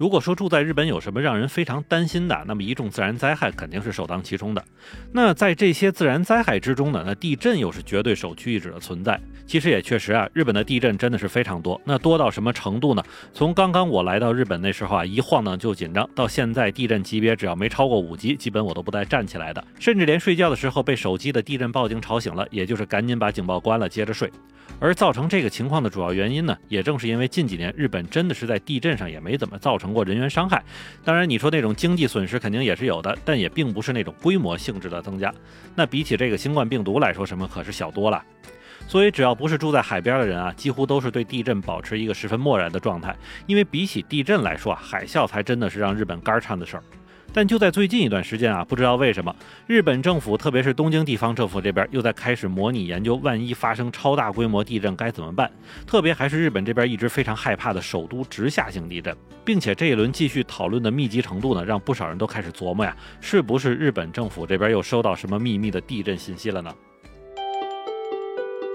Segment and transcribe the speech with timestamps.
[0.00, 4.64] 如果说住在日本有什么让人非常担心的，那么一众自然灾害肯定是首当其冲的。
[5.12, 9.20] 那在这些自然灾害之中呢，那地震又是绝对首屈一指的存在。
[9.46, 11.78] 其实也确实啊，日本的地震真的是非常多。
[11.84, 13.02] 那多到什么程度呢？
[13.34, 24.32] 从刚刚我来到日本那时候啊，一晃荡就紧张，到现在地震级别只要没超过五级，基本我都不带站起来的，甚至连睡觉的时候被手机的地震报警吵醒了，也就是赶紧把警报关了，接着睡。
[24.80, 30.64] 而造成这个情况的主要原因呢，也正是因为近几年日本真的是在地震上也没怎么造成过人员伤害。
[31.04, 35.32] 当然，你说那种经济损失肯定也是有的，但也并不是那种规模性质的增加。
[35.76, 38.20] 那比起这个新冠病毒来说，什么可是小多了。
[38.88, 43.14] 所以，只要不是住在海边的人啊，几乎都是对地震保持一个十分漠然的状态。
[43.46, 46.82] 因为比起地震来说啊，海啸才真的是让日本肝颤的事儿。
[47.32, 49.34] 但就在最近一段时间啊，不知道为什么，
[49.66, 55.50] 日本政府，特别是东京地方政府这边，又在开始模拟研究，万一发生超大规模地震该怎么办？
[55.86, 66.74] 特别还是日本这边一直非常害怕的首都直下型地震，并且这一轮继续讨论的密集程度呢，让不少人都开始琢磨呀，是不是日本政府这边又收到什么秘密的地震信息了呢？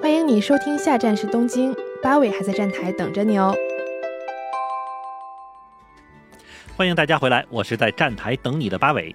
[0.00, 3.52] 欢迎你收听，下站是东京，八尾还在站台等着你哦。
[6.76, 9.10] 欢迎大家回来，我是在站台等你的八尾。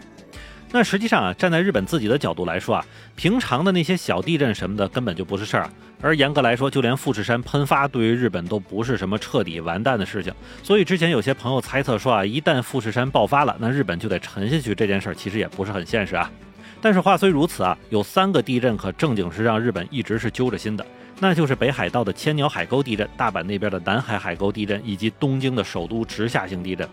[0.72, 2.84] 那实际上啊，站在日本自己的角度来说啊，
[3.16, 5.73] 平常的那些小地震什么的根本就不是事儿啊。
[6.02, 10.34] 而严格来说，就连富士山喷发对于日本都不是什么彻底完蛋的事情。
[10.64, 16.31] 所以之前有些朋友猜测说啊，一旦富士山爆发了，那日本就得沉下去，这件事儿其实也不是很现实啊。
[16.81, 20.84] 但是话虽如此啊，有三个地震可正经是让日本一直是揪着心的，
[21.24, 26.90] 那就是北海道的千鸟海沟地震、大阪那边的南海海沟地震以及东京的首都直下型地震。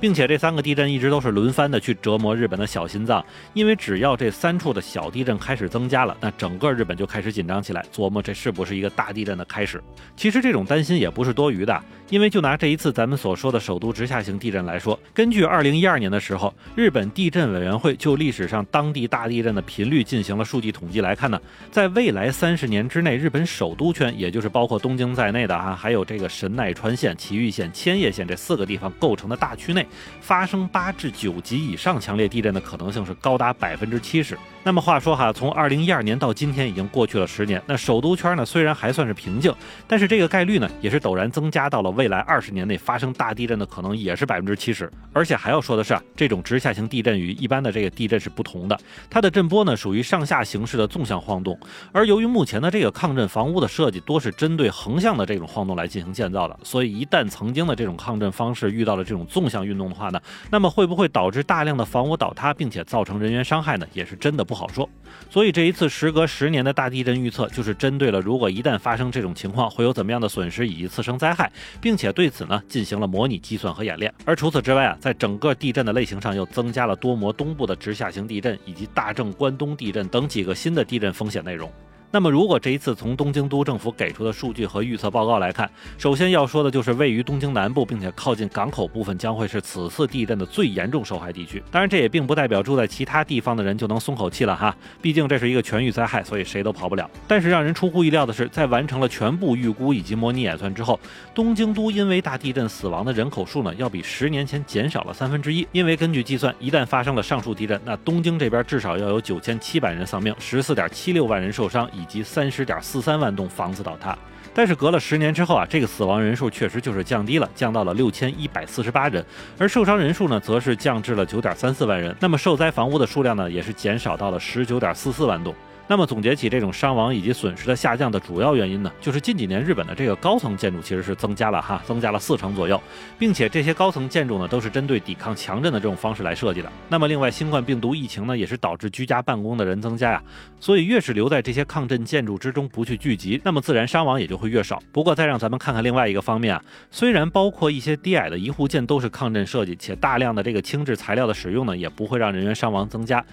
[0.00, 9.82] 并且这三个地震一直都是轮番的去折磨日本的小心脏，因为只要这三处的小地震开始增加了，那整个日本就开始紧张起来，琢磨这是不是一个大地震的开始。
[10.16, 29.84] 其实这种担心也不是多余的，因为就拿这一次咱们所说的首都直下型地震来说，根据二零一二年的时候，日本地震委员会就历史上当地大地震的频率进行了数据统计来看呢，在未来三十年之内，日本首首都圈，也就是包括东京在内的哈，还有这个神奈川县、埼玉县、千叶县这四个地方构成的大区内。
[30.20, 34.38] 发生八至九级以上强烈地震的可能性是高达百分之七十。
[34.62, 39.52] 那么话说哈，从二零一二年到今天已经过去了十年，那首都圈呢虽然还算是平静，
[39.88, 44.88] 但是这个概率呢也是陡然增加到了未来二十年内发生大地震的可能也是百分之七十。
[45.12, 48.78] 而且还要说的是啊，这种直下型地震与一般的这个地震是不同的，
[49.10, 51.58] 它的震波呢属于上下形式的纵向晃动，
[51.90, 63.86] 而由于目前的这个抗震房屋的设计多是针对横向的这种晃动来进行建造的，所以一旦曾经的这种抗震方式遇到了这种纵向运动的话呢，那么会不会导致大量的房屋倒塌，并且造成人员伤害呢？
[63.94, 64.86] 也是真的不好说。
[65.30, 71.50] 所以这一次时隔十年的大地震预测，就是针对了如果一旦发生这种情况，会有怎么样的损失以及次生灾害，
[71.80, 74.12] 并且对此呢进行了模拟计算和演练。
[74.26, 81.72] 而除此之外啊，在整个地震的类型上又增加了多模东部的直下型地震以及大正关东地震等几个新的地震风险内容。
[82.12, 85.68] 那么，如果这一次从东京都政府给出的数据和预测报告来看，
[85.98, 91.62] 首先要说的就是位于东京南部并且靠近港口部分将会是此次地震的最严重受害地区。
[91.70, 97.10] 当然，这也并不代表住在其他地方的人就能松口气了哈，毕竟这是一个全域灾害，所以谁都跑不了。
[97.26, 100.98] 但是让人出乎意料的是，在完成了全部预估以及模拟演算之后，
[101.34, 105.66] 东京都因为大地震死亡的人口数呢，要比十年前减少了三分之一。
[105.72, 111.86] 因为根据计算，一旦发生了上述地震，那东京这边至少要有九千七百人丧命，十四点七六万人受伤。
[111.96, 114.16] 以及三十点四三万栋房子倒塌，
[114.52, 119.24] 但是隔了十年之后啊，这个死亡人数确实就是降低了，降到了六千一百四十八人，
[119.58, 122.14] 而受伤人数呢，则是降至了九点三四万人。
[122.20, 125.54] 那么受灾房屋的数量呢，也是减少到了十九点四四万栋。
[125.88, 132.80] 那么总结起这种伤亡以及损失的下降的主要原因呢，就是近几年日本的这个高层建筑其实是增加了哈，增加了四成左右，
[133.18, 136.70] 并且这些高层建筑呢都是针对抵抗强震的这种方式来设计的。
[136.88, 140.22] 那么另外，新冠病毒疫情呢也是导致居家办公的人增加呀，
[140.58, 144.82] 所以越是留在这些抗震建筑之中不去聚集，那么自然伤亡也就会越少。
[144.90, 153.24] 不过再让咱们看看另外一个方面啊，虽然包括一些低矮的一户建都是抗震设计，且大量的这个轻质材料的使用呢也不会让人员伤亡增加。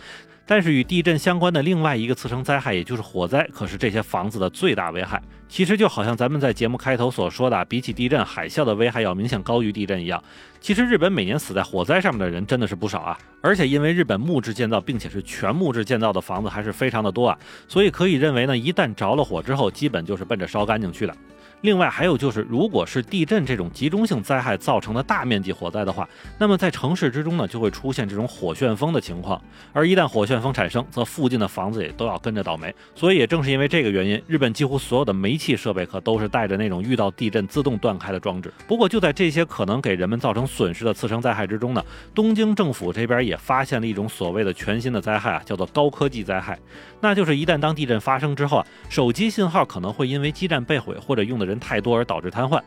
[0.45, 5.21] 但是与地震相关的另外一个次生灾害，也就是火灾，可是这些房子的最大危害。
[5.47, 10.21] 其实就好像咱们在节目开头所说的，比起地震，海啸的危害要明显高于地震一样。
[10.59, 17.37] 其实日本每年死在火灾上面的人真的是不少啊，而且因为日本木质建造，并且是全木质建造的房子还是非常的多啊，
[17.67, 21.15] 所以可以认为呢，一旦着了火之后，基本就是奔着烧干净去的。
[21.63, 26.07] 另外还有就是，如果是地震这种集中性灾害造成的大面积火灾的话，
[26.37, 29.41] 那么在城市之中呢，就会出现这种火旋风的情况。
[29.71, 32.75] 而一旦火旋风产生，则附近的房子也都要跟着倒霉。
[32.93, 38.53] 所以也正是因为这个原因，日本几乎所有的煤气设备可都是带着那种遇到地震自动断开的装置。
[38.67, 41.81] 不过就在这些可能给人们造成损失的次生灾害之中呢，
[42.13, 46.59] 东京政府这边也发现了一种所谓的全新的灾害啊，叫做高科技灾害。
[46.99, 52.61] 那就是一旦当地震发生之后啊，手机信号可能会因为基站被毁或者用的人人太多而导致瘫痪。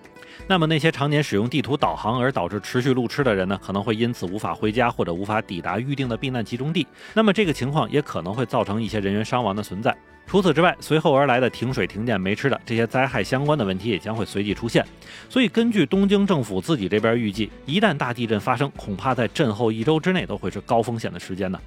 [0.47, 6.87] 那么那些常年使用地图导航而导致持续路痴的人呢，可能会因此无法回家或者无法抵达预定的避难集中地。
[7.15, 9.97] 那么这个情况也可能会造成一些人员伤亡的存在。
[10.27, 14.85] 除此之外，随后而来的停水、停电、没吃的这些灾害相关的问题也将会随即出现。
[15.29, 21.59] 所以根据东京政府自己这边预计，一旦大地震发生，恐怕在震后一周之内都会是高风险的时间呢。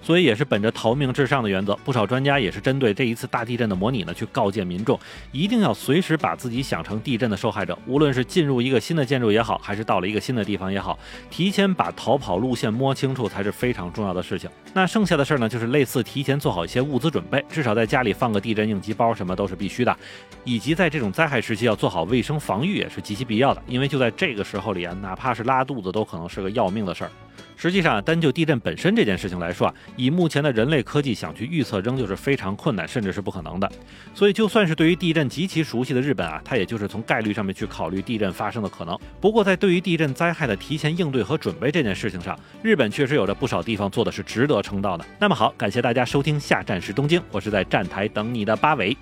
[0.00, 4.98] 所以也是本着逃命至上的原则，不少专家也是针对这一次大地震的模拟呢，去告诫民众，
[5.32, 10.96] 一定要随时把自己想成地震的受害者，无论是进入一个新的建筑也好，还是到了一个新的地方也好，
[11.28, 14.48] 提前把逃跑路线摸清楚才是非常重要的事情。
[14.72, 19.96] 那剩下的事儿呢，就是类似提前做好一些物资准备，至少在家里放个地震应急包，什么都是必须的，
[20.44, 27.10] 以及在这种灾害时期要做好卫生防御也是极其必要的，因为就在这个时候里啊，哪怕是拉肚子都可能是个要命的事儿。
[27.56, 33.70] 实际上，单就地震本身这件事情来说啊，以目前的人类科技想去预测，仍旧是非常困难，甚至是不可能的。
[34.14, 38.98] 所以，就算是对于地震极其熟悉的日本啊，它也就是从概率上面去考虑地震发生的可能。
[39.20, 45.04] 不过，在对于地震灾害的提前应对和准备这件事情上，日本确实有着不少地方做的是值得称道的。
[45.18, 48.96] 那么好，感谢大家收听下站是东京，我是在站台等你的八尾。